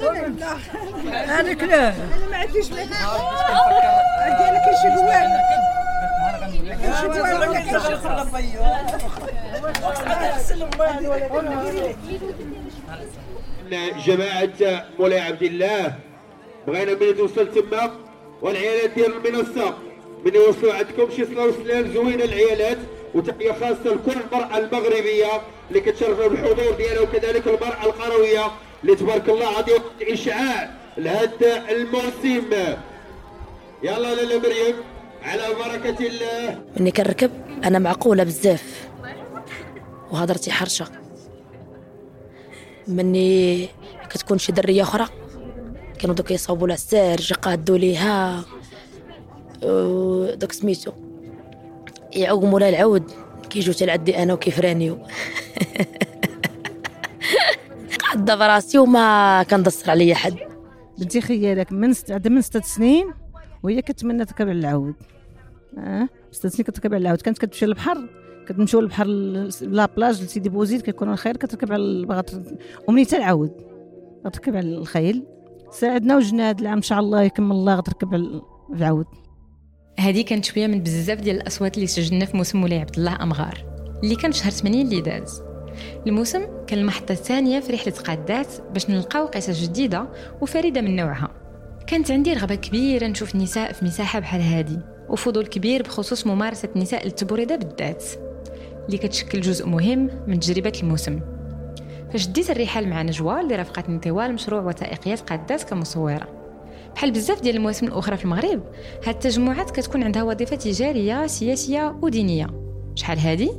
[0.00, 1.88] هذاك لا.
[1.88, 4.88] أنا ما عنديش ما عندي أنا كاين شي
[14.06, 15.94] جماعة مولاي عبد الله
[16.66, 17.90] بغينا من توصل تما
[18.42, 19.74] والعيالات ديال المنصة
[20.24, 22.78] من يوصلوا عندكم شي صلاة وسلام زوينة العيالات
[23.14, 25.26] وتحية خاصة لكل المرأة المغربية
[25.68, 28.44] اللي كتشرفنا بالحضور ديالها وكذلك المرأة القروية.
[28.82, 32.50] اللي تبارك الله عطيو إشعاع لهذا الموسم
[33.82, 34.74] يلا لاله مريم
[35.22, 36.60] على بركة الله.
[36.76, 37.30] مني كنركب
[37.64, 38.88] أنا معقولة بزاف
[40.10, 40.86] وهضرتي حرشة.
[42.88, 43.68] مني
[44.10, 45.06] كتكون شي درية أخرى.
[45.98, 48.44] كانوا دوك يصاوبوا لها السارج قادوا ليها.
[50.34, 50.92] دوك سميتو
[52.12, 53.12] يعوموا لها العود.
[53.50, 54.98] كيجيو تلعدي أنا وكيفرانيو
[58.12, 60.34] قاعدة براسي وما كندصر عليا حد.
[60.98, 63.06] بنتي خيالك من ست عندها من ستة سنين
[63.62, 64.94] وهي كتمنى تركب على العود.
[65.78, 67.20] أه؟ ستة سنين كتركب على العود.
[67.20, 68.08] كانت كتمشي للبحر.
[68.48, 72.30] كتمشيو للبحر ل- لا بلاج لسيدي بوزيد كيكون الخير كتركب على بغات
[72.88, 73.52] ومنيتا العود.
[74.26, 75.26] غتركب على الخيل.
[75.70, 78.40] ساعدنا وجنا هاد العام إن شاء الله يكمل الله غتركب على
[78.72, 79.06] العود.
[79.98, 83.64] هذه كانت شوية من بزاف ديال الأصوات اللي سجلنا في موسم مولاي عبد الله أمغار
[84.04, 85.42] اللي كان في شهر 8 اللي داز.
[86.06, 90.08] الموسم كان المحطة الثانية في رحلة قادات باش نلقاو قصص جديدة
[90.40, 91.30] وفريدة من نوعها.
[91.86, 94.78] كانت عندي رغبة كبيرة نشوف النساء في مساحة بحال هادي
[95.08, 98.04] وفضول كبير بخصوص ممارسة النساء للتبوردة بالذات
[98.86, 101.20] اللي كتشكل جزء مهم من تجربة الموسم.
[102.12, 106.28] فشديت الرحال مع نجوى اللي رافقتني طوال مشروع وثائقيات قادات كمصورة.
[106.94, 108.62] بحال بزاف ديال المواسم الأخرى في المغرب
[109.06, 112.46] هاد التجمعات كتكون عندها وظيفة تجارية سياسية ودينية.
[112.94, 113.50] شحال هادي؟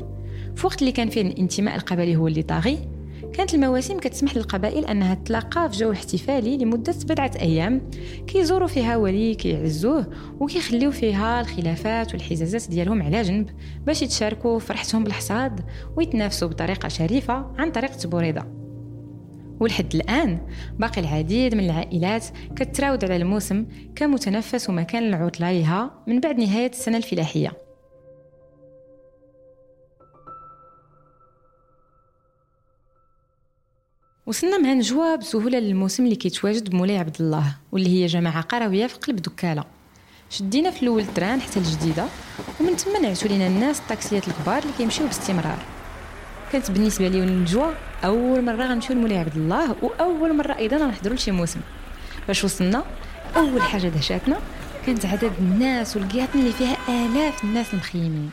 [0.55, 2.79] في وقت اللي كان فيه الانتماء القبلي هو اللي طاغي
[3.33, 7.89] كانت المواسم كتسمح للقبائل أنها تتلاقى في جو احتفالي لمدة بضعه أيام.
[8.27, 10.07] كيزوروا فيها ولي كيعزوه
[10.39, 13.49] وكيخليو فيها الخلافات والحزازات ديالهم على جنب
[13.85, 15.61] باش يتشاركوا فرحتهم بالحصاد
[15.97, 18.47] ويتنافسوا بطريقة شريفة عن طريق التبوريده
[19.59, 20.39] ولحد الآن
[20.79, 22.25] باقي العديد من العائلات
[22.55, 23.65] كتراود على الموسم
[23.95, 27.62] كمتنفس ومكان العطلة لها من بعد نهاية السنة الفلاحية.
[34.25, 38.97] وصلنا مع نجوى بسهولة للموسم اللي كيتواجد بمولاي عبد الله واللي هي جماعة قروية في
[38.97, 39.63] قلب دكالة
[40.29, 42.05] شدينا في الأول التران حتى الجديدة
[42.59, 45.57] ومن تما نعسوا لينا الناس الطاكسيات الكبار اللي كيمشيو باستمرار.
[46.51, 47.73] كانت بالنسبة لي ونجوى
[48.05, 51.59] أول مرة غنمشيو لمولاي عبد الله وأول مرة أيضا غنحضروا لشي موسم.
[52.27, 52.83] باش وصلنا
[53.35, 54.39] أول حاجة دهشاتنا
[54.85, 58.29] كانت عدد الناس والكياطن اللي فيها آلاف الناس المخيمين.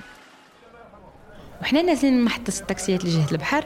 [1.62, 3.65] وحنا نازلين من محطة التاكسيات لجهة البحر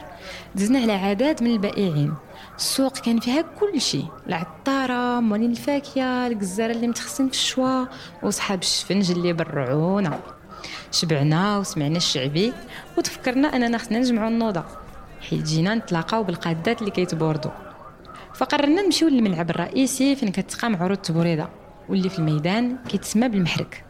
[0.55, 2.13] دزنا على عدد من البائعين.
[2.57, 7.85] السوق كان فيها كل شيء العطارة مولين الفاكهة الجزارة اللي متخصصين في الشوا
[8.23, 10.19] وصحاب الشفنج اللي برعونا
[10.91, 12.53] شبعنا وسمعنا الشعبي
[12.97, 14.63] وتفكرنا أننا خصنا نجمعوا النوضة.
[15.29, 17.51] حيت جينا نتلاقاو بالقادات اللي كيتبوردوا
[18.33, 21.49] فقررنا نمشيو للملعب الرئيسي فين كتقام عروض التبوريده
[21.89, 23.85] واللي في الميدان كيتسمى بالمحرك.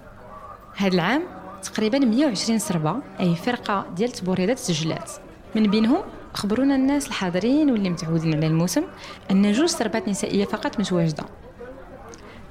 [0.76, 1.24] هذا العام
[1.66, 5.12] تقريبا 120 صربه أي فرقة ديال التبوريدات سجلات
[5.56, 6.02] من بينهم
[6.34, 8.84] خبرونا الناس الحاضرين واللي متعودين على الموسم
[9.32, 11.24] أن جوج صربات نسائية فقط متواجدة.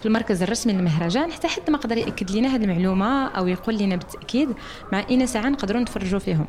[0.05, 3.97] في المركز الرسمي للمهرجان حتى حد ما قدر يأكد لنا هذه المعلومة أو يقول لنا
[3.97, 4.49] بالتأكيد
[4.93, 6.47] مع اين ساعة نقدروا نتفرجوا فيهم.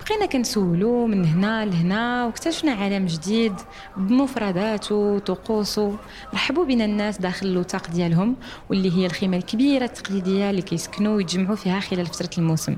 [0.00, 3.52] بقينا كنسولو من هنا لهنا واكتشفنا عالم جديد
[3.96, 5.96] بمفرداته طقوسه
[6.34, 8.36] رحبوا بنا الناس داخل الوثاق ديالهم
[8.70, 12.76] واللي هي الخيمة الكبيرة التقليدية اللي كيسكنوا ويتجمعوا فيها خلال فترة الموسم.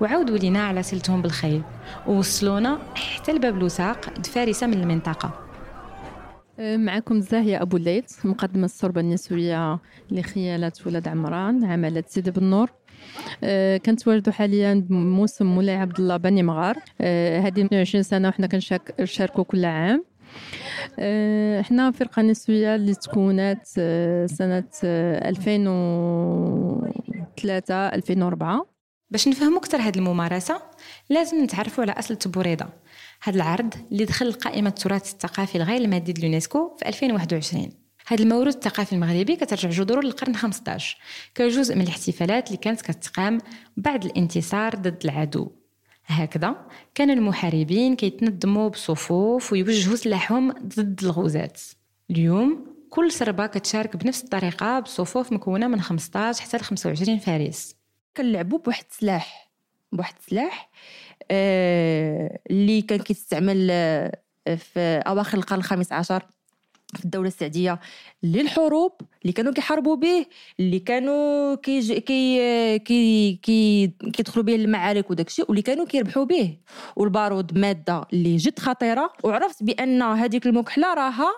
[0.00, 1.62] وعاودوا لينا على سلتهم بالخيل
[2.06, 5.47] ووصلونا حتى لباب الوثاق دفارسة من المنطقة.
[6.58, 9.78] معكم زاهية أبو الليل مقدمة الصربة النسوية
[10.10, 12.66] لخيالة ولاد عمران عملة سيدي بن
[13.44, 16.76] أه كنتواجدوا حاليا بموسم مولاي عبد الله بني مغار.
[17.00, 20.04] أه هذه 22 سنة وحنا كنشاركوا كل عام.
[20.98, 28.66] أه حنا فرقة نسوية اللي تكونات أه سنة أه 2003 2004
[29.10, 30.62] باش نفهموا أكثر هذه الممارسة
[31.10, 32.68] لازم نتعرفوا على أصل التبوريده
[33.22, 37.70] هذا العرض اللي دخل قائمة التراث الثقافي الغير المادي اليونسكو في 2021
[38.06, 40.96] هذا الموروث الثقافي المغربي كترجع جذوره للقرن 15
[41.34, 43.38] كجزء من الاحتفالات اللي كانت كتقام
[43.76, 45.52] بعد الانتصار ضد العدو.
[46.06, 51.52] هكذا كان المحاربين كيتنظموا بصفوف ويوجهوا سلاحهم ضد الغزاة
[52.10, 57.76] اليوم كل سربة كتشارك بنفس الطريقة بصفوف مكونة من 15 حتى ل 25 فارس.
[58.16, 59.50] كنلعبوا بواحد السلاح.
[59.92, 60.70] بواحد السلاح
[61.30, 64.18] اللي كان كيستعمل آه
[64.56, 66.22] في أواخر القرن الخامس عشر
[66.96, 67.80] في الدولة السعديه
[68.22, 68.92] للحروب
[69.22, 70.26] اللي كانوا كيحاربوا به
[70.60, 71.92] اللي كانوا كيج...
[71.92, 76.56] كي كي كي كيدخلوا به المعارك وداكشي واللي كانوا كيربحوا به.
[76.96, 79.12] والبارود مادة اللي جد خطيرة.
[79.24, 81.30] وعرفت بأن هذيك المكحله راها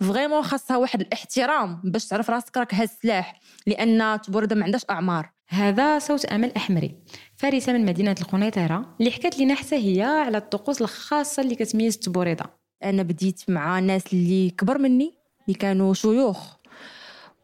[0.00, 5.30] vraiment خاصها واحد الاحترام باش تعرف راسك راك هاز السلاح لأن تبورده ما عندهاش أعمار.
[5.52, 6.94] هذا صوت أمل أحمري
[7.36, 12.44] فارسة من مدينة القنيطره اللي حكت لنا حتى هي على الطقوس الخاصة اللي كتميز تبوريده
[12.84, 15.14] أنا بديت مع ناس اللي كبر مني
[15.48, 16.56] اللي كانوا شيوخ.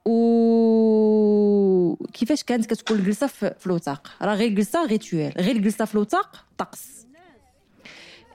[0.07, 6.45] و كيفاش كانت كتكون الجلسة في الوثاق؟ راه غير الجلسه rituel غير الجلسه في الوثاق
[6.59, 7.07] طقس.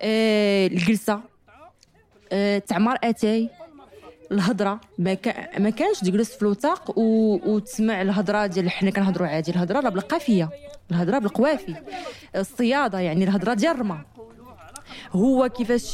[0.01, 1.21] آه الجلسة
[2.31, 3.49] آه تعمر اتاي
[4.31, 4.79] الهضرة.
[4.97, 7.33] ما كان ما كانش تجلس في الوثاق و...
[7.45, 9.51] وتسمع الهضرة ديال حنا كنهضروا عادي.
[9.51, 10.49] الهضرة راه بالقافيه
[10.91, 11.75] الهضرة بالقوافي
[12.35, 13.97] الصيادة يعني الهضرة ديال الرمى.
[15.11, 15.93] هو كيفاش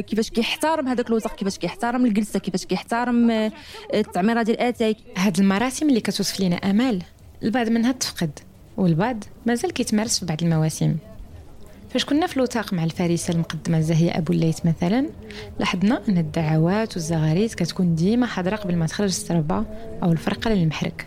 [0.00, 3.52] كيفاش كيحترم هذاك الوثق كيفاش كيحترم الجلسة كيفاش كيحترم آه،
[3.94, 4.96] التعميرة ديال آتاي.
[5.16, 7.02] هاد المراسم اللي كتوصف لنا آمال
[7.42, 8.38] البعض منها تفقد
[8.76, 10.96] والبعض مازال كيتمارس في بعض المواسم.
[11.90, 15.06] فاش كنا في الوثاق مع الفارسه المقدمة زاهيه أبو الليث مثلا
[15.58, 19.64] لاحظنا أن الدعوات والزغاريت كتكون ديما حاضره قبل ما تخرج السربة
[20.02, 21.06] أو الفرقة للمحرك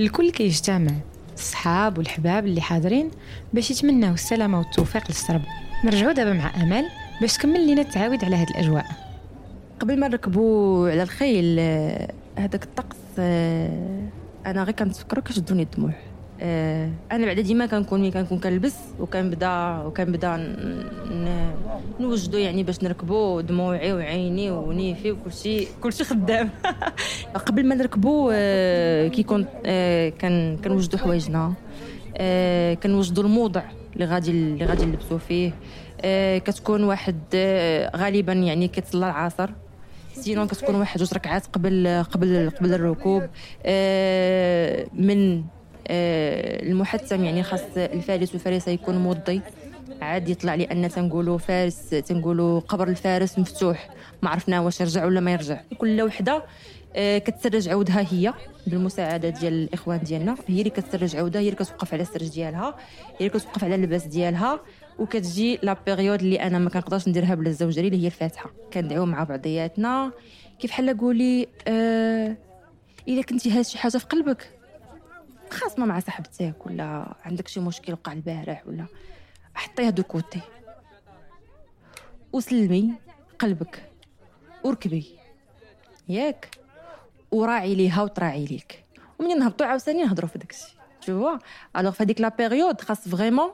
[0.00, 0.92] الكل كيجتمع
[1.34, 3.10] الصحاب والحباب اللي حاضرين
[3.52, 5.42] باش يتمناو السلامة والتوفيق للسرب
[5.84, 6.84] نرجعوا دابا مع أمل
[7.20, 8.86] باش تكمل لينا التعاود على هاد الأجواء.
[9.80, 14.08] قبل ما نركبوا على الخيل آه، هذاك الطقس آه،
[14.46, 15.92] أنا غير كنتفكر كشدوني الدموع.
[16.42, 20.56] آه، أنا بعدا ديما كنكون ملي كنكون كنلبس وكنبدا وكنبدا
[22.00, 26.50] نوجدو يعني باش نركبو دموعي وعيني ونيفي وكلشي كلشي خدام.
[27.46, 31.52] قبل ما نركبو آه، كيكون آه، كان كنوجدو حوايجنا.
[32.16, 33.62] آه، كنوجدو الموضع
[33.94, 35.52] اللي غادي اللي غادي نلبسو فيه.
[36.00, 39.50] آه، كتكون واحد آه، غالبا يعني كتصلى العصر.
[40.14, 43.22] سينون كتكون واحد جوج ركعات قبل قبل قبل الركوب.
[43.64, 45.44] آه، من
[45.86, 49.40] المحتم يعني خاص الفارس والفارسه يكون موضي
[50.02, 53.90] عاد يطلع لأن تنقولوا فارس تنقولوا قبر الفارس مفتوح.
[54.22, 55.60] ما عرفنا واش يرجع ولا ما يرجع.
[55.78, 56.44] كل وحده
[56.96, 58.34] آه، كتسرج عودها هي
[58.66, 60.36] بالمساعدة ديال الإخوان ديالنا.
[60.48, 62.76] هي اللي كتسرج عودها هي اللي كتوقف على السرج ديالها
[63.18, 64.60] هي اللي كتوقف على اللباس ديالها.
[64.98, 68.50] وكتجي la période اللي أنا ما كنقدرش نديرها بلا الزوجري اللي هي الفاتحة.
[68.72, 70.12] كندعيو مع بعضياتنا.
[70.58, 72.36] كيف حلا قولي آه
[73.08, 74.59] إلا كنتي هاز شي حاجة في قلبك؟
[75.52, 78.86] خاصمه مع صاحبتك ولا عندك شي مشكل وقع البارح ولا؟
[79.54, 80.40] حطيها de côté.
[82.32, 82.92] وسلمي
[83.38, 83.90] قلبك
[84.64, 85.06] وركبي.
[86.08, 86.50] ياك.
[87.30, 88.84] وراعي ليها وتراعي ليك.
[89.18, 90.76] ومنين نهبطوا عاوتاني نهضروا في داكشي.
[91.00, 91.38] تشوفوا
[91.76, 93.50] alors في هذيك la période خاص vraiment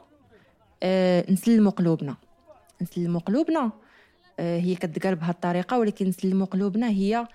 [0.83, 2.17] آه نسلموا قلوبنا.
[2.83, 3.71] نسلموا قلوبنا.
[4.41, 7.29] آه هي كتقال بهذه الطريقة ولكن نسلموا قلوبنا هي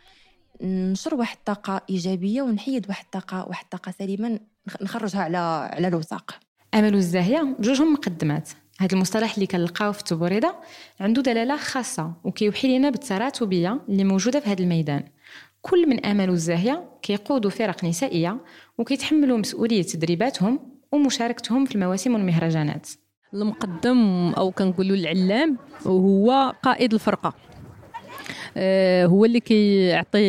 [0.63, 5.37] ننشر واحد الطاقة إيجابية ونحيد واحد الطاقة واحد الطاقة سليمة نخ- نخرجها على
[5.73, 6.39] على الوثاق.
[6.73, 8.49] أمل والزاهيه بجوجهم مقدمات.
[8.79, 10.55] هذا المصطلح اللي كنلقاو في التبوريدة
[10.99, 15.03] عنده دلالة خاصة وكيوحي لنا بالتراتبية اللي موجودة في هذا الميدان.
[15.61, 18.37] كل من أمل والزاهيه كيقودوا فرق نسائية
[18.77, 20.59] وكيتحملوا مسؤولية تدريباتهم
[20.91, 22.87] ومشاركتهم في المواسم والمهرجانات.
[23.33, 27.33] المقدم أو كنقولوا العلام وهو قائد الفرقة.
[29.05, 30.21] هو اللي كيعطي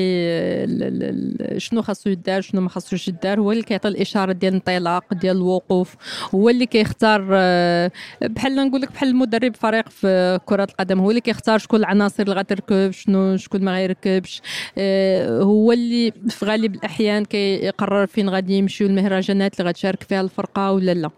[1.59, 5.97] شنو خاصو يدار شنو ما خاصوش يدار هو اللي كيعطي الإشارة ديال الانطلاق ديال الوقوف
[6.35, 7.91] هو اللي كيختار آه،
[8.23, 12.35] بحال نقول لك بحال المدرب فريق في كرة القدم هو اللي كيختار شكون العناصر اللي
[12.35, 14.43] غتركب شنو شكون ما غيركبش
[14.79, 20.73] آه، هو اللي في غالب الأحيان كيقرر فين غادي يمشيو المهرجانات اللي غتشارك فيها الفرقة
[20.73, 21.11] ولا لا.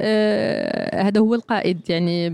[0.00, 2.26] آه، هذا هو القائد يعني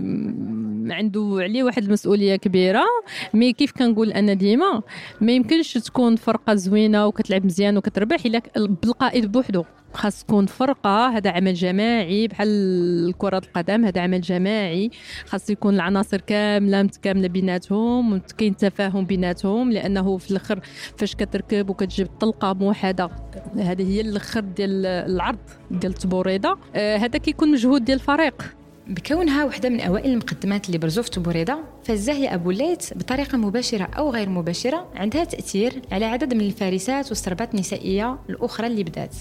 [0.93, 2.85] عنده عليه واحد المسؤولية كبيرة
[3.33, 4.81] مي كيف كنقول أنا ديما
[5.21, 9.63] ما يمكنش تكون فرقة زوينة وكتلعب مزيان وكتربح إلا بالقائد بوحدو.
[9.93, 14.91] خاص تكون فرقة هذا عمل جماعي بحال كرة القدم هذا عمل جماعي.
[15.25, 20.59] خاص يكون العناصر كاملة متكاملة بيناتهم وكاين تفاهم بيناتهم لأنه في الآخر
[20.97, 23.09] فاش كتركب وكتجيب طلقه موحدة.
[23.57, 25.39] هذه هي الأخر ديال العرض
[25.71, 28.58] ديال التبوريده آه، هذا كيكون مجهود ديال الفريق.
[28.89, 34.09] بكونها واحدة من أوائل المقدمات اللي برزو في تبوريدة فالزاهية أبو الليث بطريقة مباشرة أو
[34.09, 39.13] غير مباشرة عندها تأثير على عدد من الفارسات والسربات النسائية الأخرى اللي بدات.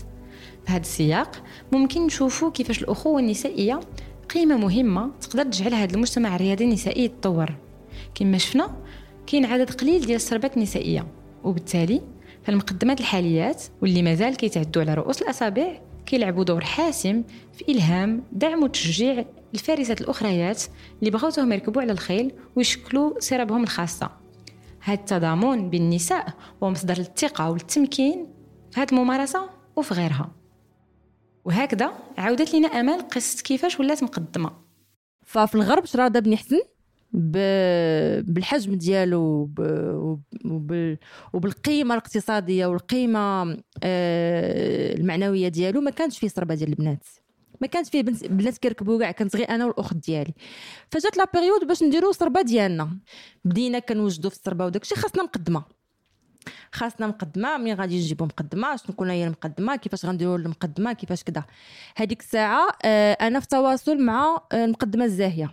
[0.66, 3.80] في هذا السياق ممكن نشوفوا كيفاش الأخوة النسائية
[4.34, 7.54] قيمة مهمة تقدر تجعل هذا المجتمع الرياضي النسائي يتطور.
[8.14, 8.76] كما شفنا
[9.26, 11.06] كاين عدد قليل ديال السربات النسائية
[11.44, 12.00] وبالتالي
[12.42, 17.22] فالمقدمات الحاليات واللي مازال كيتعدوا على رؤوس الأصابع كيلعبوا دور حاسم
[17.52, 20.62] في إلهام دعم وتشجيع الفارسات الأخريات
[21.00, 24.10] اللي بغاوتهم يركبوا على الخيل ويشكلوا سربهم الخاصة.
[24.80, 28.26] هذا التضامن بين النساء هو مصدر للثقة والتمكين
[28.70, 30.32] في هذه الممارسة وفي غيرها.
[31.44, 34.50] وهكذا عاودت لنا امل قصة كيفاش ولات مقدمة.
[35.24, 36.60] ففي الغرب شراده بن حسن؟
[37.12, 37.32] ب...
[38.32, 39.58] بالحجم ديالو وب...
[40.44, 40.98] وبال...
[41.32, 43.52] وبالقيمة الاقتصادية والقيمة
[43.82, 47.06] آه، المعنوية ديالو ما كانش فيه صربة ديال البنات.
[47.60, 50.34] ما كانش فيه بنات كيركبوا كاع كانت غير أنا والأخت ديالي.
[50.90, 52.90] فجات لا بيريود باش نديرو صربه ديالنا.
[53.44, 55.78] بدينا كنوجدوا في الصربة وداكشي خاصنا مقدمة.
[56.72, 61.44] خاصنا مقدمة ملي غادي نجيبو مقدمة؟ شنو كنا هي المقدمة؟ كيفاش غنديروا المقدمة؟ كيفاش كذا
[61.96, 65.50] هذيك الساعة آه، أنا في تواصل مع آه، المقدمة الزاهية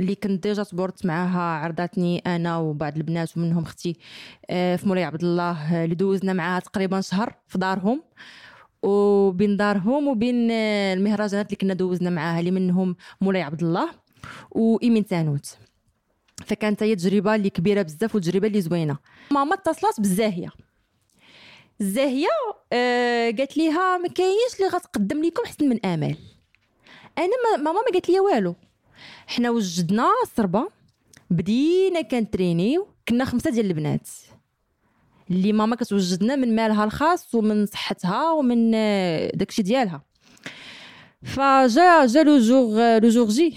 [0.00, 3.96] اللي كنت déjà تبورت معاها عرضاتني أنا وبعض البنات ومنهم أختي
[4.50, 8.02] آه، في مولاي عبد الله اللي دوزنا معاها تقريبا شهر في دارهم.
[8.82, 13.88] وبين دارهم وبين المهرجانات اللي كنا دوزنا معاها اللي منهم مولاي عبد الله
[14.50, 15.56] وايمينتانوت.
[16.46, 18.96] فكانت هي تجربة اللي كبيرة بزاف وتجربة اللي زوينة.
[19.30, 20.48] ماما اتصلت بالزاهية.
[21.80, 22.28] الزاهية
[22.72, 26.16] آه قالت ليها ما كاينش اللي غتقدم لكم احسن من آمال.
[27.18, 28.54] أنا ما ماما ما قالت لي والو.
[29.26, 30.68] حنا وجدنا الصربه
[31.30, 34.08] بدينا كن entraîner يو كنا خمسة ديال البنات.
[35.30, 40.02] اللي ماما كتوجدنا من مالها الخاص ومن صحتها ومن آه، داكشي ديالها.
[41.22, 43.56] فجا جا le jour le jour J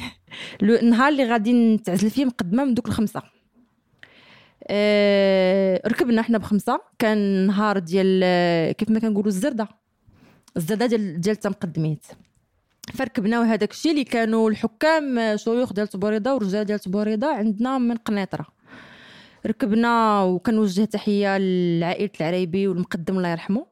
[0.61, 3.21] النهار اللي غادي نتعزل فيه مقدمة من دوك الخمسة.
[4.67, 6.81] أه ركبنا حنا بخمسة.
[6.99, 8.21] كان نهار ديال
[8.73, 9.67] كيف ما كنقولوا الزردة.
[10.57, 12.05] الزردة ديال ديال تمقدميت
[12.93, 18.54] فركبنا وهذاك الشيء اللي كانوا الحكام شيوخ ديال تبوريضه ورجال ديال تبوريضه عندنا من قنيطره
[19.47, 23.65] ركبنا وكنوجه تحية لعائلة العريبي والمقدم الله يرحمه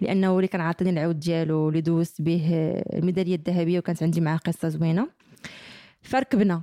[0.00, 2.50] لأنه اللي كان عاطيني العود ديالو اللي دوزت به
[2.92, 5.08] الميدالية الذهبية وكانت عندي معاه قصة زوينة.
[6.02, 6.62] فركبنا.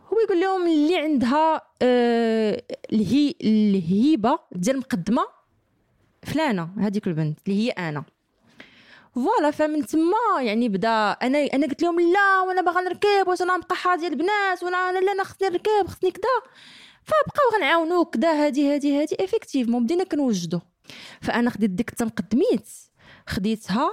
[0.00, 5.22] هو يقول لهم اللي عندها آه الهي الهيبة ديال المقدمة
[6.22, 8.04] فلانة هذيك البنت اللي هي أنا.
[9.14, 13.42] ف voilà فمن تما يعني بدا أنا أنا قلت لهم لا وأنا باغا نركب واش
[13.42, 16.52] أنا نبقى حاجة البنات وأنا أنا لا أنا خصني نركب خصني كذا
[17.04, 19.16] فبقاو غنعاونوك كذا هادي هادي هادي.
[19.20, 20.60] effectivement بدينا كنوجدو.
[21.20, 22.68] فأنا خديت ديك التمقدميت
[23.26, 23.90] خديتها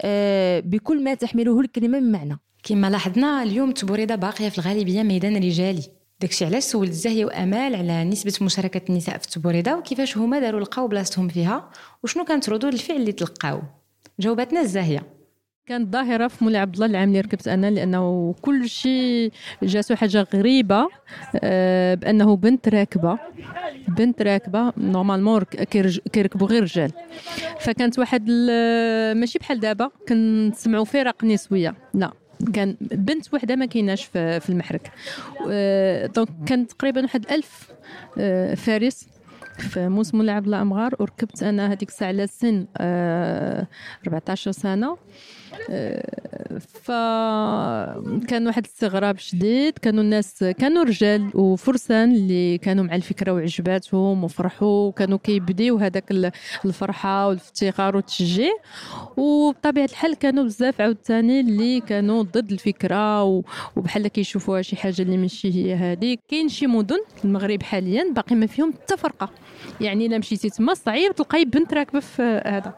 [0.00, 2.38] آه بكل ما تحمله الكلمة من معنى.
[2.62, 5.82] كما لاحظنا اليوم تبوريده باقية في الغالبية ميدان رجالي.
[6.20, 10.88] داكشي علاش سولت زاهيه وأمال على نسبة مشاركة النساء في تبوريده وكيفاش هما داروا لقاو
[10.88, 11.70] بلاصتهم فيها
[12.02, 13.62] وشنو كانت ردود الفعل اللي تلقاو.
[14.20, 15.15] جاوبتنا الزاهية.
[15.66, 19.32] كانت ظاهرة في مولاي عبد الله العام اللي ركبت أنا لأنه كل شيء
[19.62, 20.88] جاتو حاجة غريبة
[21.36, 23.18] آه، بأنه بنت راكبة
[23.88, 25.42] بنت راكبة normalement
[26.12, 26.92] كيركبوا غير رجال.
[27.60, 28.30] فكانت واحد
[29.16, 31.74] ماشي بحال دابا كنسمعوا فرق نسوية.
[31.94, 32.12] لا
[32.54, 34.90] كان بنت وحدة ما كايناش في, المحرك.
[36.16, 37.70] donc كان تقريبا واحد ألف
[38.18, 39.08] آه، فارس
[39.58, 42.66] في موسم لعب الامغار وركبت أنا هذيك الساعة على سن
[44.06, 44.96] 14 آه، سنة.
[46.82, 49.78] فكان واحد الاستغراب شديد.
[49.78, 56.32] كانوا الناس كانوا رجال وفرسان اللي كانوا مع الفكرة وعجباتهم وفرحوا وكانوا كيبديو هذاك
[56.64, 58.52] الفرحة والافتخار والتشجيع.
[59.16, 63.22] وبطبيعة الحال كانوا بزاف عاوتاني اللي كانوا ضد الفكرة
[63.76, 68.36] وبحال كيشوفوها شي حاجة اللي ماشي هي هذه كاين شي مدن في المغرب حاليا باقي
[68.36, 69.30] ما فيهم حتى فرقة.
[69.80, 72.74] يعني إلا مشيتي تما صعيب تلقاي بنت راكبة في هذا.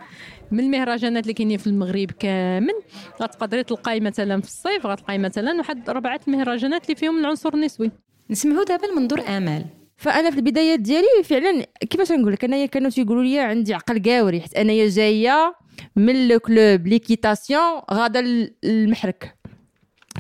[0.51, 2.75] من المهرجانات اللي كاينين في المغرب كامل.
[3.23, 7.91] غتقدري تلقاي مثلا في الصيف غتلقاي مثلا واحد اربعه المهرجانات اللي فيهم العنصر النسوي.
[8.31, 9.65] نسمعوا دابا المنظور آمال.
[9.97, 14.41] فأنا في البدايات ديالي فعلا كيفاش نقول لك أنايا كانوا تيقولوا لي عندي عقل قاوري
[14.41, 15.55] حيت أنايا جاية
[15.97, 18.21] من le club l'équitation غادا
[18.65, 19.39] المحرك.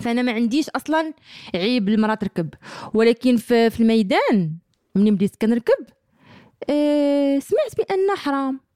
[0.00, 1.12] فأنا ما عنديش أصلا
[1.54, 2.54] عيب المرأة تركب.
[2.94, 4.52] ولكن في, في الميدان
[4.94, 5.86] منين بديت كنركب؟
[6.70, 8.67] أه سمعت بان حرام.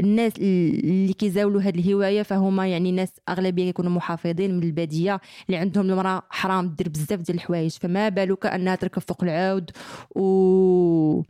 [0.00, 5.90] الناس اللي كيزاولوا هذه الهواية فهما يعني ناس أغلبية يكونوا محافظين من البادية اللي عندهم
[5.90, 7.70] المرأة حرام دير بزاف ديال الحوايج.
[7.70, 9.70] فما بالك أنها تركب فوق العود
[10.16, 11.22] و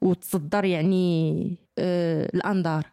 [0.00, 2.86] وتصدر يعني آه الأنظار.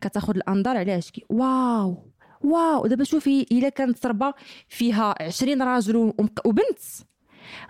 [0.00, 1.96] كتاخذ الأنظار علاش؟ كي واو!
[2.40, 2.86] واو!
[2.86, 4.34] دابا شوفي إلا كانت صربة
[4.68, 6.12] فيها عشرين راجل
[6.44, 6.80] وبنت.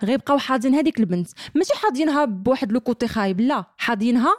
[0.03, 1.29] غيبقاو حاضين هذيك البنت.
[1.55, 3.65] ماشي حاضينها بواحد le côté خايب لا.
[3.77, 4.33] حاضينها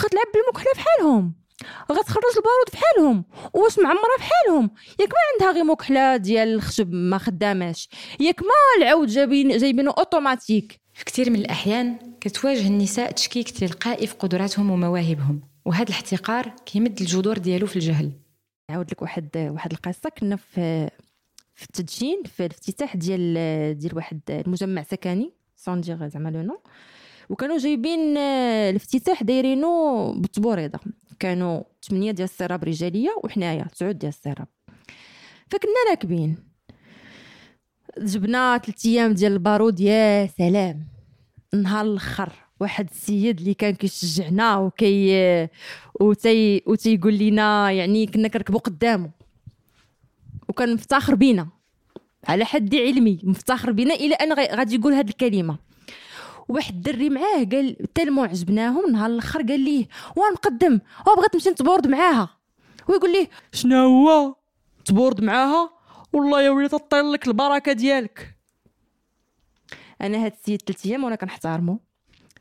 [0.00, 1.43] غتلعب بالمكحله بحالهم
[1.92, 7.88] غتخرج البارود بحالهم واش معمرة بحالهم ياك ما عندها غير مكحلة ديال الخشب ما خداماش.
[8.20, 10.80] ياك ما العود جايبين جايبينه أوتوماتيك.
[10.92, 17.38] في كثير من الأحيان كتواجه النساء تشكيك تلقائي في قدراتهم ومواهبهم وهذا الاحتقار كيمد الجذور
[17.38, 18.12] ديالو في الجهل.
[18.70, 20.10] نعاود لك واحد واحد القصة.
[20.18, 20.90] كنا في
[21.54, 26.60] في التدشين في الافتتاح ديال ديال واحد المجمع سكني sans dire زعما le nom.
[27.30, 30.78] وكانوا جايبين آه، الافتتاح دايرينو بالتبوريدة
[31.18, 34.48] كانوا 8 ديال السراب رجالية وحنايا 9 ديال السراب.
[35.50, 36.36] فكنا راكبين.
[37.98, 40.86] جبنا ثلاث أيام ديال البارود يا سلام.
[41.54, 45.48] نهار الأخر واحد السيد اللي كان كيشجعنا وكي
[46.00, 49.10] وتي وتيقول لنا يعني كنا كنركبوا قدامه
[50.48, 51.48] وكان مفتخر بينا.
[52.28, 55.58] على حد علمي مفتخر بينا إلى أن غادي يقول هذه الكلمة.
[56.48, 62.38] واحد الدري معاه قال تالمو عجبناهم نهار الآخر قال ليه ونقدم وبغيت نمشي نتبورد معاها.
[62.88, 64.36] ويقول ليه شنو هو؟
[64.84, 65.70] تبورد معاها؟
[66.12, 68.36] والله يا وليد طير لك البركة ديالك.
[70.00, 71.80] أنا هاد السيد ثلاث أيام وأنا كنحتارمو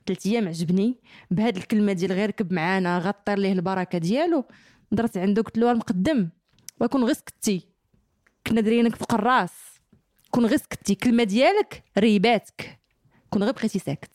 [0.08, 1.02] ثلاث أيام عجبني.
[1.32, 4.46] بهاد الكلمة ديال غير ركب معانا غطير ليه البركة ديالو.
[4.92, 6.30] درت عنده قلت له المقدم
[6.82, 7.68] وكون غير سكتي.
[8.48, 9.52] كنا درينك فوق الراس
[10.32, 10.96] كون غير سكتي.
[10.96, 12.83] كلمة ديالك ريباتك.
[13.34, 14.12] كون غير بقيتي ساكت.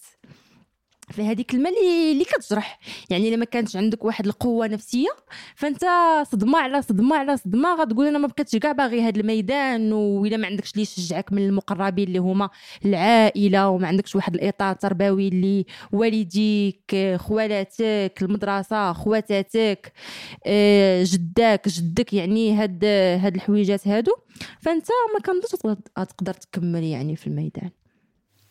[1.10, 2.78] فهذه كلمه اللي اللي كتجرح.
[3.10, 5.08] يعني إلا ما كانش عندك واحد القوة نفسية
[5.56, 5.84] فأنت
[6.32, 10.46] صدمة على صدمة على صدمة غتقول أنا ما بقيتش كاع باغي هذا الميدان وإلا ما
[10.46, 12.50] عندكش اللي يشجعك من المقربين اللي هما
[12.84, 19.92] العائلة وما عندكش واحد الإطار تربوي اللي والديك خوالاتك المدرسة خواتاتك
[20.46, 24.12] آه، جداك جدك يعني هاد هاد الحويجات هادو.
[24.60, 27.70] فأنت ما كنظنش تقدر تكمل يعني في الميدان.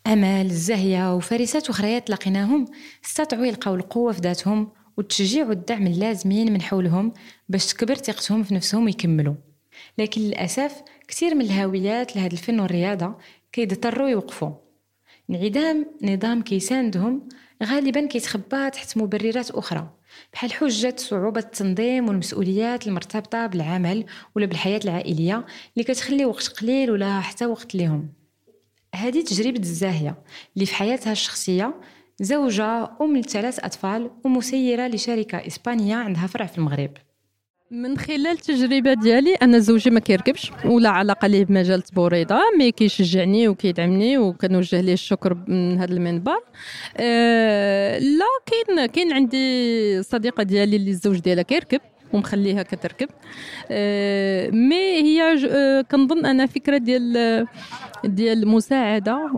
[0.07, 2.65] آمال زاهيه وفارسات أخريات لقيناهم
[3.05, 7.13] استطاعوا يلقاو القوة في ذاتهم والتشجيع والدعم اللازمين من حولهم
[7.49, 9.35] باش تكبر ثقتهم في نفسهم ويكملوا.
[9.97, 13.15] لكن للأسف كثير من الهاويات لهذا الفن والرياضة
[13.51, 14.51] كيضطروا يوقفوا.
[15.29, 17.29] انعدام نظام كيساندهم
[17.63, 19.89] غالبا كيتخبى تحت مبررات أخرى
[20.33, 27.19] بحال حجة صعوبة التنظيم والمسؤوليات المرتبطة بالعمل ولا بالحياة العائلية اللي كتخلي وقت قليل ولا
[27.21, 28.16] حتى وقت ليهم.
[28.95, 30.15] هذه تجربة الزاهية
[30.55, 31.73] اللي في حياتها الشخصية
[32.21, 36.91] زوجة أم لثلاث أطفال ومسيرة لشركة إسبانية عندها فرع في المغرب.
[37.71, 43.47] من خلال التجربة ديالي أنا زوجي ما كيركبش ولا علاقة ليه بمجال التبوريضه مي كيشجعني
[43.47, 46.43] وكيدعمني وكنوجه ليه الشكر من هذا المنبر.
[46.97, 51.81] أه لا كاين كاين عندي صديقة ديالي اللي الزوج ديالها كيركب.
[52.13, 53.09] ومخليها كتركب.
[53.71, 57.47] أه mais هي أه كنظن أنا فكرة ديال
[58.05, 59.31] ديال المساعده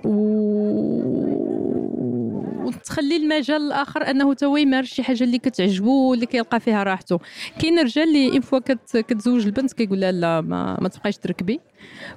[2.66, 7.20] وتخلي المجال الآخر أنه تو يمارس شي حاجة اللي كتعجبو واللي كيلقى فيها راحته
[7.62, 11.60] كاين رجال اللي une fois كت كتزوج البنت كيقول لها لا ما, ما تبقايش تركبي.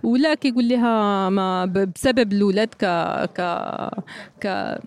[0.03, 2.85] ولا كيقول لها ما بسبب الاولاد ك
[3.37, 3.40] ك
[4.40, 4.79] ك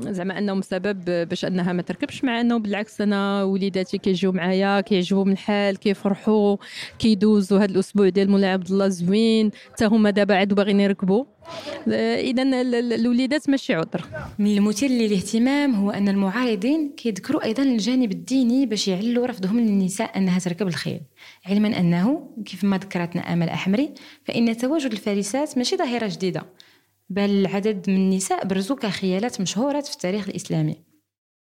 [0.00, 5.32] زعما انهم سبب باش انها ما تركبش مع انه بالعكس أنا وليداتي كيجيو معايا كيعجبهم
[5.32, 6.56] الحال كيفرحوا
[6.98, 11.24] كيدوزوا هذا الأسبوع ديال مولاي عبد الله زوين حتى هما دابا عادوا باغيين يركبوا.
[11.88, 12.42] اذا
[12.94, 14.04] الوليدات ماشي عذر.
[14.38, 20.38] من المثير للاهتمام هو أن المعارضين كيذكروا أيضا الجانب الديني باش يعلوا رفضهم للنساء أنها
[20.38, 21.00] تركب الخيل.
[21.46, 26.42] علما أنه كيف ما ذكرتنا أمل أحمري فإن تواجد الفارسات ماشي ظاهرة جديدة
[27.10, 30.76] بل عدد من النساء برزوا كخيالات مشهورات في التاريخ الإسلامي.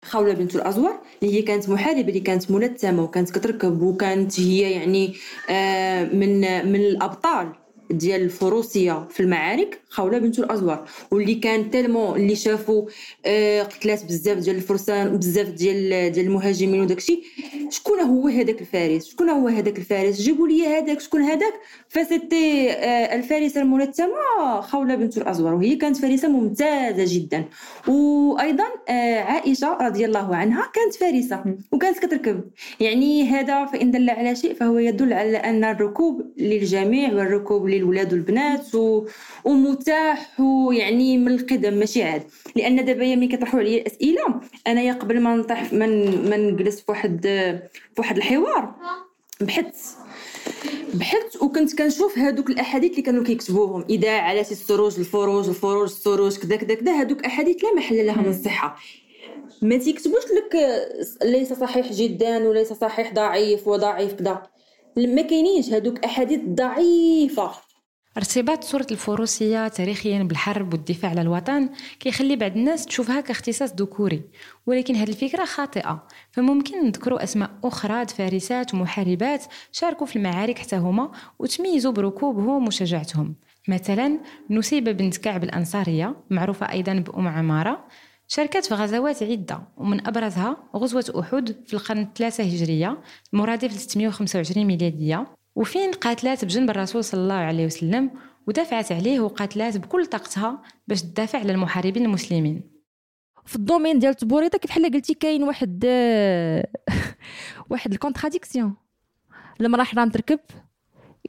[0.06, 5.13] خولة بنت الأزور اللي هي كانت محاربة اللي كانت ملثمة وكانت كتركب وكانت هي يعني
[5.49, 7.53] آه، من من الأبطال.
[7.91, 12.86] ديال الفروسية في المعارك خولة بنت الأزور واللي كان تالمو اللي شافوا
[13.26, 17.23] آه، قتلات بزاف ديال الفرسان بزاف ديال ديال المهاجمين وداكشي
[17.69, 21.54] شكون هو هذاك الفارس؟ شكون هو هذاك الفارس؟ جيبوا لي هذاك شكون هذاك؟
[21.89, 27.45] فسيتي آه، الفارسة الملثمة خولة بنت الأزور وهي كانت فارسة ممتازة جدا.
[27.88, 32.41] وأيضا آه، عائشة رضي الله عنها كانت فارسة وكانت كتركب.
[32.80, 38.75] يعني هذا فإن دل على شيء فهو يدل على أن الركوب للجميع والركوب للولاد والبنات
[38.75, 39.07] و...
[39.45, 42.23] ومتاح ويعني من القدم ماشي عاد.
[42.55, 46.91] لأن دابا يا ملي كيطرحوا عليا الأسئلة أنايا قبل ما نطيح من ما نجلس في
[46.91, 47.21] واحد
[47.95, 48.75] في واحد الحوار.
[49.41, 49.97] بحثت
[50.93, 53.85] بحثت وكنت كنشوف هادوك الأحاديث اللي كانوا كيكتبوهم.
[53.89, 58.29] إذا على السروج الفروج الفروج السروج كذا كذا كذا هادوك أحاديث لا محل لها من
[58.29, 58.77] الصحة.
[59.61, 60.55] ما تيكتبوش لك
[61.23, 64.43] ليس صحيح جدا وليس صحيح ضعيف وضعيف كذا.
[64.97, 67.51] ما كاينينش هادوك أحاديث ضعيفة.
[68.17, 74.21] ارتباط صورة الفروسية تاريخيا بالحرب والدفاع على الوطن كيخلي بعض الناس تشوفها كاختصاص ذكوري
[74.65, 76.08] ولكن هذه الفكرة خاطئة.
[76.32, 83.36] فممكن نذكروا أسماء أخرى فارسات ومحاربات شاركوا في المعارك حتى هما وتميزوا بركوبهم وشجاعتهم.
[83.67, 87.88] مثلا نسيبة بنت كعب الأنصارية معروفة أيضا بأم عمارة
[88.27, 92.97] شاركت في غزوات عدة ومن أبرزها غزوة أحد في القرن الثلاثة هجرية
[93.34, 95.37] المرادف ل 625 ميلادية.
[95.57, 98.11] وفين قاتلات بجنب الرسول صلى الله عليه وسلم
[98.47, 102.71] ودافعت عليه وقاتلات بكل طاقتها باش تدافع على المحاربين المسلمين.
[103.45, 105.85] في ال domaine ديال التبوريدة كيف حلا قلتي كاين واحد
[107.69, 108.75] واحد ال contradiction.
[109.61, 110.39] المراه حرام تركب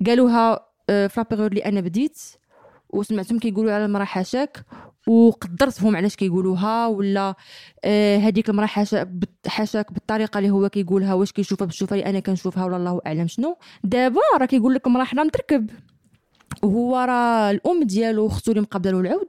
[0.06, 2.18] قالوها la période اللي أنا بديت
[2.90, 4.64] وسمعتهم كيقولوا على المراه حاشاك
[5.08, 7.34] وقدرتهم علاش كيقولوها ولا
[7.84, 8.68] آه هذيك المرأة
[9.46, 13.56] حاشاك بالطريقة اللي هو كيقولها واش كيشوفها بالشوفه اللي أنا كنشوفها ولا الله أعلم شنو.
[13.84, 15.70] دابا راه كيقول لك المرأة حرام تركب
[16.62, 19.28] وهو راه الأم ديالو اختو اللي مقابله له العود.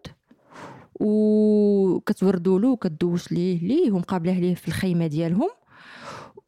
[0.99, 5.49] وكتوردوا له وكدوش ليه ليه ومقابله ليه في الخيمة ديالهم.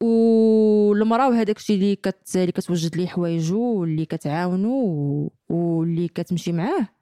[0.01, 7.00] والمرأة وهذاك الشيء اللي كت اللي كتوجد ليه حوايجو واللي كتعاونو واللي كتمشي معاه.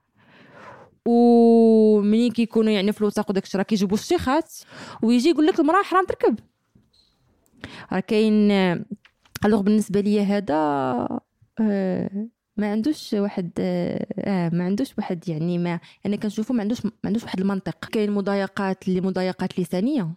[1.10, 4.54] ومنين كيكونوا يعني في الوثاق وداك راه كيجيبوا الشيخات
[5.04, 6.40] ويجي يقول لك المراه حرام تركب.
[7.94, 8.52] راه كاين
[9.46, 10.54] alors بالنسبة ليا هذا
[11.62, 16.86] آه، ما عندوش واحد آه آه، ما عندوش واحد يعني ما أنا كنشوفو ما عندوش
[16.86, 17.86] ما عندوش واحد المنطق.
[17.86, 20.14] كاين مضايقات اللي مضايقات لسانية.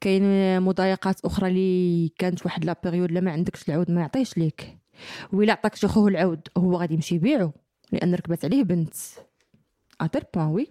[0.00, 4.78] كاين مضايقات أخرى اللي كانت واحد la période ما عندكش العود ما يعطيش ليك.
[5.32, 7.52] وإلا عطاك شي خوه العود هو غادي يمشي يبيعو
[7.92, 8.94] لأن ركبت عليه بنت.
[10.00, 10.66] à tel point oui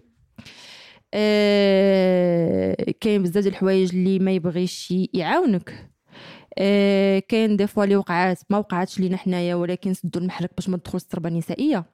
[3.00, 5.90] كاين بزاف ديال الحوايج اللي ما يبغيش يعاونك.
[6.58, 10.76] آه كاين دي فوا اللي وقعات ما وقعاتش لينا حنايا ولكن سدوا المحرك باش ما
[10.76, 11.84] تدخلش التربه النسائية.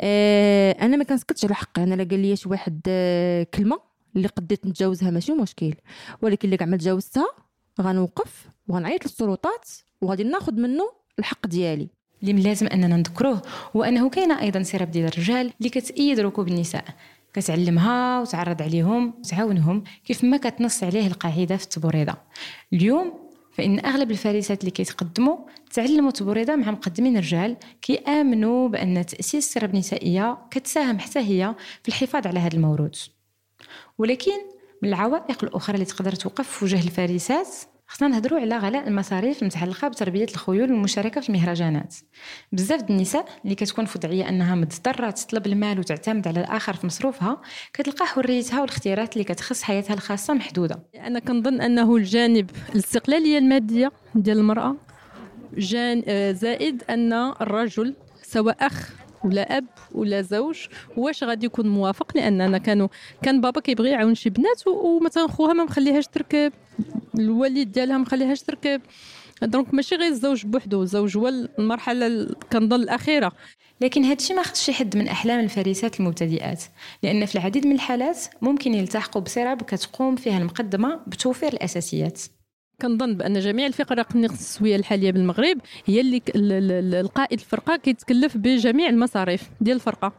[0.00, 1.82] آه أنا ما كنسكتش على حقي.
[1.82, 3.80] أنا لا قال لي شي واحد آه كلمة
[4.16, 5.74] اللي قديت نتجاوزها ماشي مشكل.
[6.22, 7.26] ولكن اللي كاع ما تجاوزتها
[7.80, 9.68] غنوقف وغنعيط للسلطات
[10.00, 11.88] وغادي ناخذ منه الحق ديالي.
[12.22, 13.42] اللي لازم أننا نذكروه
[13.76, 16.84] هو انه كاينة أيضا سرب ديال الرجال اللي كتأيد ركوب النساء
[17.34, 22.14] كتعلمها وتعرض عليهم وتعاونهم كيف ما كتنص عليه القاعدة في التبوريضه
[22.72, 25.36] اليوم فإن أغلب الفارسات اللي كيتقدموا
[25.72, 32.26] تعلموا التبوريضه مع مقدمين رجال كيآمنوا بأن تأسيس السرب النسائية كتساهم حتى هي في الحفاظ
[32.26, 33.06] على هذا الموروث
[33.98, 34.38] ولكن
[34.82, 37.48] من العوائق الأخرى اللي تقدر توقف في وجه الفارسات
[37.88, 41.94] خصنا نهضروا على غلاء المصاريف المتعلقه بتربيه الخيول والمشاركه في المهرجانات
[42.52, 46.86] بزاف د النساء اللي كتكون في وضعية أنها مضطرة تطلب المال وتعتمد على الآخر في
[46.86, 47.40] مصروفها
[47.72, 50.82] كتلقى حريتها والاختيارات اللي كتخص حياتها الخاصة محدودة.
[50.94, 54.76] أنا كنظن أنه الجانب الاستقلاليه المادية ديال المرأة
[55.56, 58.92] جان آه، زائد أن الرجل سواء أخ
[59.24, 62.88] ولا أب ولا زوج واش غادي يكون موافق؟ لاننا كانوا
[63.22, 66.52] كان بابا كيبغي يعاون شي بنات ومثلا خوها ما مخليهاش تركب.
[67.18, 68.80] الوالد ديالها ما مخليهاش تركب.
[69.42, 73.32] دونك ماشي غير الزوج بوحدو الزوج هو المرحله ال- كنظن الأخيرة.
[73.80, 76.64] لكن هذا الشيء ما شي حد من أحلام الفارسات المبتدئات.
[77.02, 82.22] لأن في العديد من الحالات ممكن يلتحقوا بسرب كتقوم فيها المقدمة بتوفير الأساسيات.
[82.82, 86.22] كنظن بأن جميع الفرق النسويه الحالية بالمغرب هي اللي
[87.00, 90.12] القائد الفرقة كيتكلف بجميع المصاريف ديال الفرقة.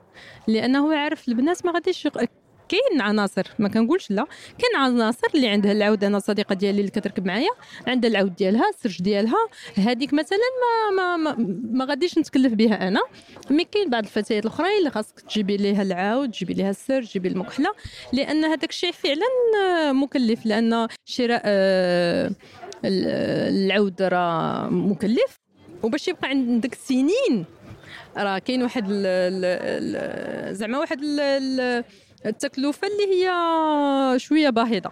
[0.48, 2.08] لأنه عارف البنات ما غاديش
[2.70, 4.26] كاين عناصر ما كنقولش لا
[4.60, 7.50] كاين عناصر اللي عندها العود أنا صديقة ديالي اللي كتركب معايا
[7.88, 9.38] عندها العود ديالها السرج ديالها
[9.78, 11.36] هذيك مثلا ما ما ما,
[11.72, 13.02] ما غاديش نتكلف بها أنا.
[13.50, 17.70] مي كاين بعض الفتيات الأخرين اللي خاصك تجيبي ليها العود تجيبي ليها السرج تجيبي المكحله
[18.14, 19.26] لأن هذاك الشيء فعلا
[19.92, 22.28] مكلف لأن شراء آه،
[22.86, 25.40] ال- العود راه مكلف.
[25.84, 27.46] وباش يبقى عندك سنين
[28.18, 28.86] راه كاين واحد
[30.52, 31.00] زعما واحد
[32.26, 34.92] التكلفة اللي هي شوية باهظة.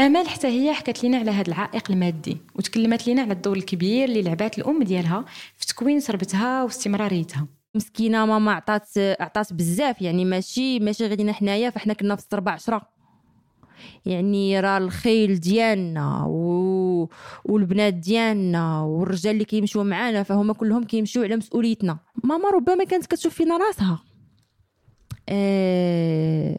[0.00, 4.22] آمال حتى هي حكت لنا على هذا العائق المادي وتكلمت لنا على الدور الكبير اللي
[4.22, 5.24] لعبات الأم ديالها
[5.56, 7.46] في تكوين تربتها واستمراريتها.
[7.74, 12.96] مسكينة ماما عطات عطات بزاف يعني ماشي ماشي غير حنايا فاحنا كنا في الضربة عشرة.
[14.06, 17.08] يعني راه الخيل ديالنا و...
[17.44, 21.98] والبنات ديالنا والرجال اللي كيمشيو معانا فهما كلهم كيمشيو على مسؤوليتنا.
[22.24, 24.02] ماما ربما كانت كتشوف فينا راسها.
[25.28, 26.58] آه...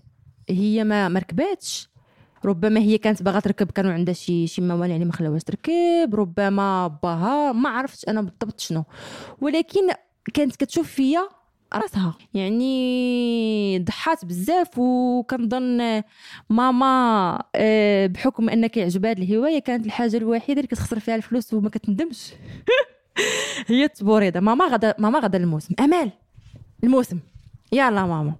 [0.50, 1.90] هي ما مركباتش
[2.46, 6.16] ربما هي كانت باغا تركب كانوا عندها شي شي موانع اللي ما خلاوهاش تركب.
[6.16, 8.84] ربما باها ما عرفتش أنا بالضبط شنو.
[9.42, 9.82] ولكن
[10.34, 11.30] كانت كتشوف فيا
[11.74, 12.18] راسها.
[12.34, 16.04] يعني ضحات بزاف وكنظن
[16.50, 21.70] ماما آه، بحكم أن كيعجبها هذه الهواية كانت الحاجة الوحيدة اللي كتخسر فيها الفلوس وما
[21.70, 22.34] كتندمش.
[23.68, 25.76] هي التبوريضه ماما غدا ماما غدا الموسم.
[25.80, 26.12] أمال
[26.84, 27.20] الموسم.
[27.72, 28.36] يلا ماما.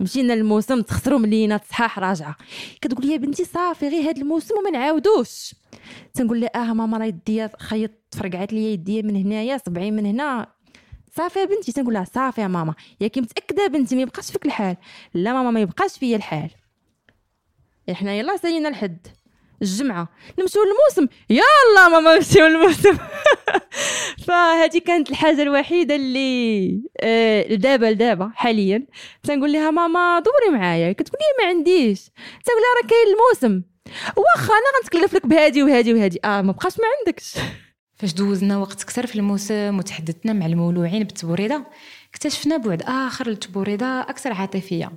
[0.00, 2.36] مشينا للموسم تخسروا ملينا صحاح راجعة.
[2.80, 5.54] كتقول لي يا بنتي صافي غير هذا الموسم وما نعاودوش.
[6.14, 10.46] تنقول لها آه ماما راه يديا خيط فرقعت لي يديا من هنايا صبعي من هنا.
[11.16, 12.74] صافي يا بنتي تنقول لها صافي يا ماما.
[13.00, 14.76] ياك متأكدة بنتي ما يبقاش فيك الحال.
[15.14, 16.50] لا ماما ما يبقاش فيا الحال.
[17.90, 19.06] إحنا يلا سالينا الحد.
[19.62, 20.08] الجمعة.
[20.38, 21.14] نمشيو للموسم.
[21.30, 22.98] يلا ماما نمشيو للموسم.
[24.26, 28.86] فهذه كانت الحاجة الوحيدة اللي آه، دابا لدابا حاليا.
[29.22, 30.92] تنقول لها ماما دوري معايا.
[30.92, 32.04] كتقول لي ما عنديش.
[32.44, 33.62] تنقول لها راه كاين الموسم.
[34.16, 36.20] واخا أنا غنتكلف لك بهادي وهادي وهادي.
[36.24, 37.34] آه ما بقاش ما عندكش.
[37.98, 41.66] فاش دوزنا وقت كثر في الموسم وتحدثنا مع المولوعين بالتبوريدة
[42.10, 44.92] اكتشفنا بعد آخر للتبوريده أكثر عاطفية.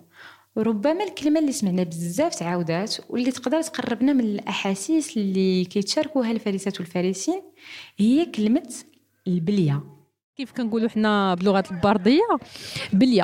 [0.56, 7.42] وربما الكلمة اللي سمعنا بزاف تعاودات واللي تقدر تقربنا من الأحاسيس اللي كيتشاركوها الفارسات والفارسين
[7.98, 8.70] هي كلمة
[9.28, 9.84] البلية.
[10.38, 12.22] كيف كنقولوا حنا بلغة البرديه
[12.94, 13.24] بلية.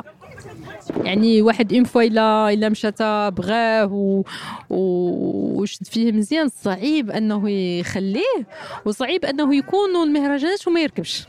[1.04, 3.92] يعني واحد اون فوا الا إلا مشات بغاه.
[3.92, 4.22] و-
[4.70, 8.46] وشد فيه مزيان صعيب أنه يخليه
[8.86, 11.26] وصعيب أنه يكون المهرجانات وما يركبش.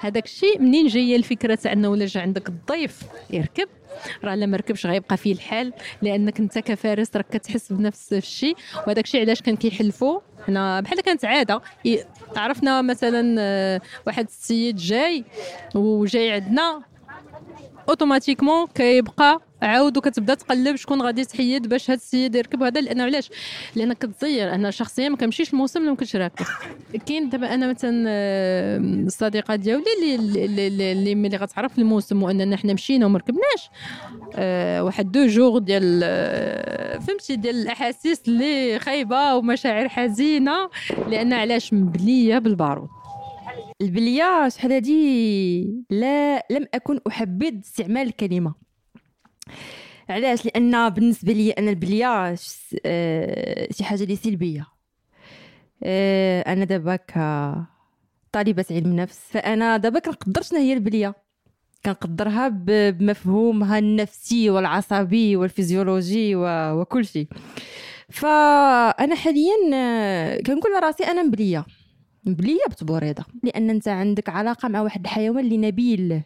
[0.00, 3.68] هذاك الشيء منين جاية الفكرة تاع أنه ولا جا عندك الضيف يركب؟
[4.24, 8.56] راه لا ما ركبش غيبقى فيه الحال لأنك انت كفارس راك كتحس بنفس الشيء.
[8.86, 11.60] وهذاك الشيء علاش كان كيحلفوا حنا بحال كانت عادة.
[12.36, 15.24] عرفنا مثلا آه، واحد السيد جاي
[15.74, 16.82] وجاي عندنا
[17.88, 22.80] اوتوماتيكمون كيبقى عاود وكتبدا تقلب شكون غادي تحيد باش هذا السيد يركب هذا.
[22.80, 23.30] لأنه علاش؟
[23.76, 24.54] لانك كتزير.
[24.54, 26.46] أنا شخصيا ما كنمشيش الموسم اللي ما كنتش راكب.
[27.06, 28.06] كاين دابا أنا مثلا
[29.06, 33.70] الصديقة ديالي اللي اللي, اللي, ملي غتعرف الموسم وأننا حنا مشينا وما ركبناش
[34.34, 40.70] آه، واحد دو جور ديال آه، فهمتي ديال الأحاسيس اللي خايبة ومشاعر حزينة.
[41.08, 42.88] لأن علاش؟ مبليه بالبارود.
[43.80, 48.65] البلية شحال هادي؟ لا لم أكن أحبذ استعمال الكلمة.
[50.08, 52.34] علاش؟ لأن بالنسبة لي أنا البلية
[52.86, 54.66] آه، شي حاجة اللي سلبية.
[55.82, 61.14] آه، أنا دابا كطالبه علم نفس فأنا دابا كنقدر شنو هي البلية.
[61.84, 67.26] كنقدرها بمفهومها النفسي والعصبي والفيزيولوجي وكل شيء
[68.10, 71.64] فأنا حاليا آه، كنقول لراسي أنا مبلية.
[72.24, 76.22] مبلية بتبوريضة لأن أنت عندك علاقة مع واحد الحيوان اللي نبيل.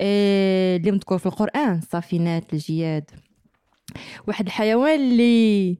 [0.00, 3.10] اللي مذكور في القرآن صافينات الجياد.
[4.28, 5.78] واحد الحيوان اللي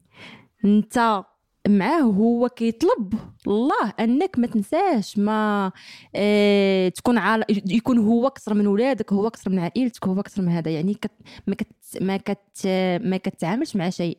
[0.65, 1.23] انت
[1.67, 3.13] معاه هو كيطلب
[3.47, 5.71] الله أنك ما تنساش ما
[6.15, 7.43] آه تكون عال...
[7.73, 10.71] يكون هو أكثر من ولادك هو أكثر من عائلتك هو أكثر من هذا.
[10.71, 11.11] يعني كت...
[11.47, 11.67] ما كت...
[12.01, 12.67] ما كت...
[13.03, 14.17] ما كتعاملش مع شيء.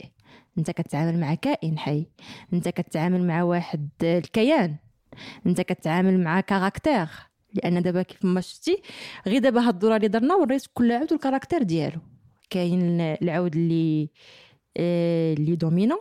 [0.59, 2.07] أنت كتعامل مع كائن حي.
[2.53, 4.77] أنت كتعامل مع واحد الكيان.
[5.47, 7.09] أنت كتعامل مع caractère.
[7.55, 8.83] لأن دابا كيف ما شفتي
[9.27, 12.01] غير دابا هاد الدورة اللي درنا وريت كل عود ال caractère ديالو.
[12.51, 14.11] كاين العود اللي
[14.77, 15.99] آه، اللي dominant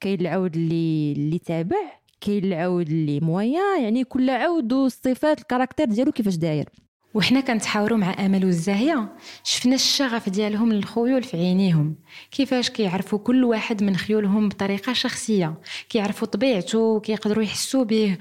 [0.00, 5.86] كاين العود اللي اللي تابع كاين العود اللي moyen يعني كل عود والصفات ال caractère
[5.86, 6.68] ديالو كيفاش داير.
[7.14, 11.96] وحنا كنتحاوروا مع أمل والزاهية شفنا الشغف ديالهم للخيول في عينيهم.
[12.30, 15.54] كيفاش كيعرفوا كل واحد من خيولهم بطريقة شخصية
[15.88, 18.18] كيعرفوا طبيعته وكيقدروا يحسوا به.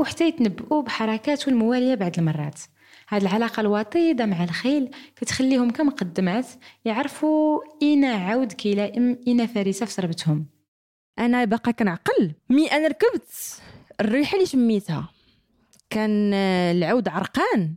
[0.00, 2.60] وحتى يتنبؤوا بحركاته المواليه بعض المرات.
[3.08, 6.46] هاد العلاقة الوطيدة مع الخيل كتخليهم كمقدمات
[6.84, 10.46] يعرفوا إين عود كيلائم إين فريسة في صربتهم.
[11.18, 12.34] أنا باقا كنعقل.
[12.50, 13.60] مي أنا ركبت
[14.00, 15.08] الريحه اللي شميتها.
[15.90, 17.76] كان آه، العود عرقان.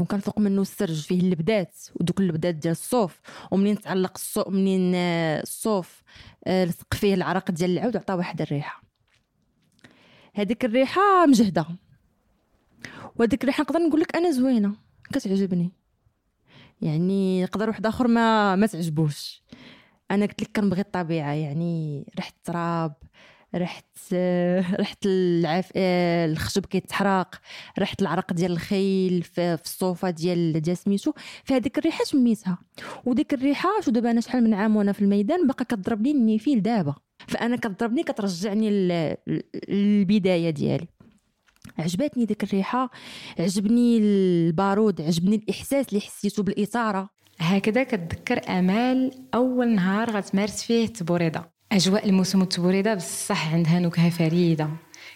[0.00, 1.76] وكان فوق منه السرج فيه اللبدات.
[1.94, 3.20] ودوك اللبدات ديال الصوف.
[3.50, 6.02] ومنين تعلق الصوف منين آه، الصوف
[6.46, 8.83] آه، لصق فيه العرق ديال العود عطى واحد الريحة.
[10.34, 11.66] هذيك الريحة مجهدة.
[13.16, 14.74] وهذيك الريحة نقدر نقول لك أنا زوينة
[15.12, 15.72] كتعجبني.
[16.80, 19.42] يعني يقدر واحد آخر ما ما تعجبوش.
[20.10, 22.94] أنا قلت لك كنبغي الطبيعة يعني ريحة التراب
[23.54, 23.82] ريحة
[24.76, 25.70] ريحة العف...
[25.76, 27.34] آه، الخشب كيتحرق
[27.78, 31.12] ريحة العرق ديال الخيل في الصوفة ديال ديال سميتو.
[31.44, 32.58] فهذيك الريحة شميتها.
[33.04, 36.94] وديك الريحة شو دابا أنا شحال من عام وأنا في الميدان باقا كضربني النيفيل دابا.
[37.28, 39.16] فأنا كضربني كترجعني لل-
[39.68, 40.86] للبداية ديالي.
[41.78, 42.90] عجبتني ديك الريحة
[43.38, 47.10] عجبني البارود عجبني الإحساس اللي حسيته بالإثارة.
[47.38, 54.68] هكذا كتذكر آمال أول نهار غتمارس فيه التبوريده أجواء الموسم التبوريده بصح عندها نكهة فريدة.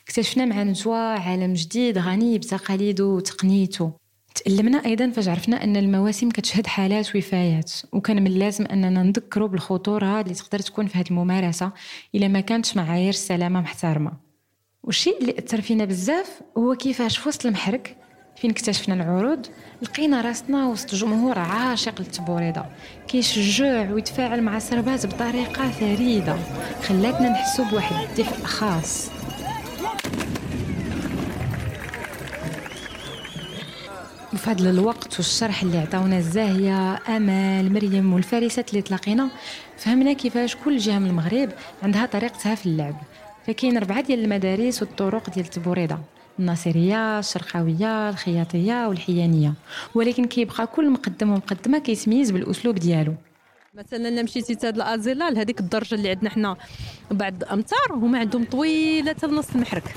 [0.05, 3.93] اكتشفنا مع نجوى عالم جديد غني بتقاليده وتقنيته.
[4.35, 10.21] تألمنا أيضا فاش عرفنا أن المواسم كتشهد حالات وفيات وكان من اللازم أننا نذكروا بالخطورة
[10.21, 11.73] اللي تقدر تكون في هذه الممارسة
[12.15, 14.13] إلا ما كانتش معايير السلامة محترمة.
[14.83, 17.97] والشيء اللي أثر فينا بزاف هو كيفاش وسط المحرك
[18.41, 19.47] فين اكتشفنا العروض؟
[19.83, 22.65] لقينا راسنا وسط جمهور عاشق للتبوريدة.
[23.09, 26.37] كيشجع ويتفاعل مع السربات بطريقة فريدة.
[26.83, 29.11] خلاتنا نحسو بواحد الدفء خاص.
[34.33, 39.29] وفضل الوقت والشرح اللي عطاونا الزاهية أمال مريم والفارسات اللي تلاقينا
[39.77, 41.49] فهمنا كيفاش كل جهة من المغرب
[41.83, 42.97] عندها طريقتها في اللعب.
[43.47, 45.99] فكاين أربعة ديال المدارس والطرق ديال التبوريضة
[46.39, 49.55] الناصرية الشرقاوية الخياطية والحيانية.
[49.95, 53.15] ولكن كيبقى كل مقدم ومقدمة كيتميز بالأسلوب ديالو.
[53.75, 56.57] مثلا الا مشيتي تاد الازيلا لهذيك الدرجة اللي عندنا حنا
[57.11, 59.95] بعد أمتار هما عندهم طويلة حتى لنص المحرك.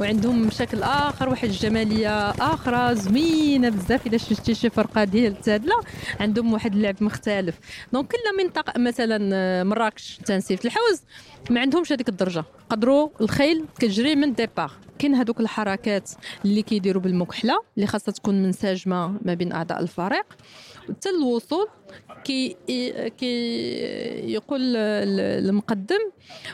[0.00, 5.80] وعندهم شكل آخر واحد الجمالية أخرى زوينه بزاف إلا شفتي شي فرقة ديال التادله
[6.20, 7.58] عندهم واحد اللعب مختلف.
[7.92, 11.02] donc كل منطقة مثلا آه، مراكش تنسيف الحوز
[11.50, 12.44] ما عندهمش هذيك الدرجة.
[12.70, 14.72] قدروا الخيل كتجري من départ.
[14.98, 16.10] كاين هذوك الحركات
[16.44, 20.26] اللي كيديروا بالمكحلة اللي خاصها تكون منسجمة ما بين أعضاء الفريق.
[20.88, 21.68] حتى الوصول
[22.24, 22.56] كي
[23.18, 23.26] كي
[24.32, 26.10] يقول المقدم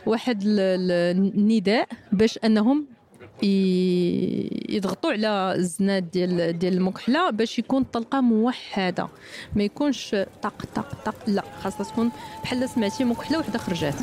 [0.07, 2.96] واحد النداء باش أنهم
[3.42, 9.09] يضغطوا على الزناد ديال ديال المكحلة باش يكون طلقه موحدة.
[9.55, 11.14] ما يكونش طق طق طق.
[11.27, 12.11] لا خاصها تكون
[12.42, 13.94] بحال سمعتي مكحلة وحدة خرجات.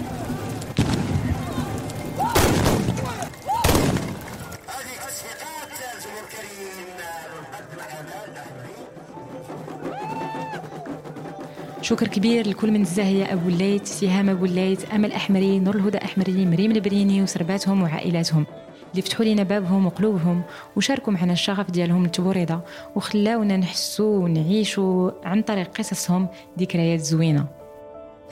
[11.82, 16.46] شكر كبير لكل من الزاهية أبو الليت سهام أبو الليت أمل أحمري نور الهدى أحمري
[16.46, 18.46] مريم البريني وسرباتهم وعائلاتهم.
[18.94, 20.42] اللي فتحوا لنا بابهم وقلوبهم
[20.76, 22.62] وشاركوا معنا الشغف ديالهم التبوريضة
[22.96, 26.28] وخلاونا نحسوا ونعيشوا عن طريق قصصهم
[26.60, 27.46] ذكريات زوينة.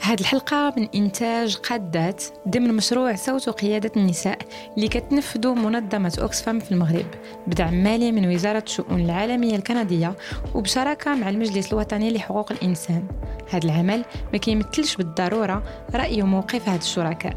[0.02, 4.38] هاد الحلقة من إنتاج قادات ضمن مشروع صوت وقيادة النساء
[4.76, 7.06] اللي كتنفذه منظمة أوكسفام في المغرب
[7.46, 10.14] بدعم مالي من وزارة الشؤون العالمية الكندية
[10.54, 13.06] وبشراكة مع المجلس الوطني لحقوق الإنسان.
[13.50, 15.62] هذا العمل ما كيمثلش بالضرورة
[15.94, 17.36] رأي وموقف هاد الشركاء.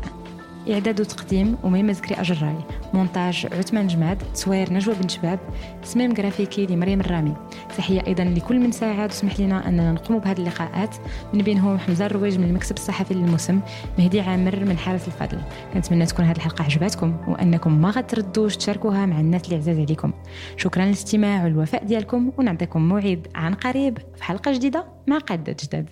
[0.70, 2.56] إعداد وتقديم أميمة زكري أجراي
[2.94, 5.40] مونتاج عثمان جماد تصوير نجوى بن شباب
[5.84, 7.34] تصميم جرافيكي لمريم الرامي.
[7.78, 10.96] تحية أيضا لكل من ساعد وسمح لنا أننا نقوم بهذه اللقاءات.
[11.34, 13.60] من بينهم حمزة الرويج من المكتب الصحفي للموسم
[14.00, 15.38] مهدي عامر من حارس الفضل.
[15.74, 20.12] كنتمنى تكون هذه الحلقة عجباتكم وأنكم ما غتردوش تشاركوها مع الناس اللي عزاز عليكم.
[20.58, 25.90] شكرا للاستماع والوفاء ديالكم ونعطيكم موعد عن قريب في حلقة جديدة مع قادة جداد